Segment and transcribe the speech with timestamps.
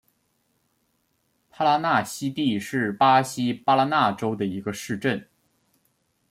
[1.51, 5.29] 帕拉纳西蒂是巴西巴拉那州的一个市镇。